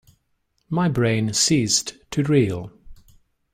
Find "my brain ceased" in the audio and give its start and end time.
0.67-1.93